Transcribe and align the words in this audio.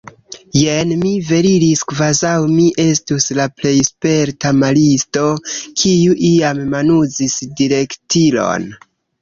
Jen 0.59 0.93
mi 1.01 1.09
veliris 1.25 1.83
kvazaŭ 1.91 2.31
mi 2.53 2.65
estus 2.85 3.27
la 3.41 3.45
plej 3.59 3.75
sperta 3.89 4.55
maristo, 4.63 5.27
kiu 5.83 6.19
iam 6.33 6.65
manuzis 6.73 7.37
direktilon. 7.63 8.71